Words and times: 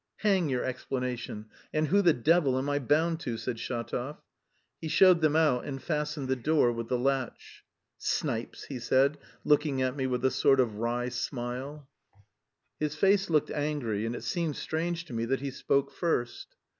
"Hang 0.21 0.49
your 0.49 0.63
explanation, 0.63 1.45
and 1.71 1.89
who 1.89 2.01
the 2.01 2.11
devil 2.11 2.57
am 2.57 2.67
I 2.71 2.79
bound 2.79 3.19
to?" 3.19 3.37
said 3.37 3.57
Shatov. 3.59 4.17
He 4.79 4.87
showed 4.87 5.21
them 5.21 5.35
out 5.35 5.63
and 5.65 5.79
fastened 5.79 6.27
the 6.27 6.35
door 6.35 6.71
with 6.71 6.87
the 6.87 6.97
latch. 6.97 7.63
"Snipes!" 7.99 8.63
he 8.63 8.79
said, 8.79 9.19
looking 9.43 9.79
at 9.79 9.95
me, 9.95 10.07
with 10.07 10.25
a 10.25 10.31
sort 10.31 10.59
of 10.59 10.77
wry 10.77 11.09
smile. 11.09 11.87
His 12.79 12.95
face 12.95 13.29
looked 13.29 13.51
angry, 13.51 14.07
and 14.07 14.15
it 14.15 14.23
seemed 14.23 14.55
strange 14.55 15.05
to 15.05 15.13
me 15.13 15.25
that 15.25 15.41
he 15.41 15.51
spoke 15.51 15.91
first. 15.91 16.55